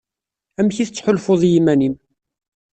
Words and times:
Amek 0.59 0.77
i 0.77 0.85
tettḥulfuḍ 0.85 1.41
i 1.43 1.49
yiman-im? 1.53 1.95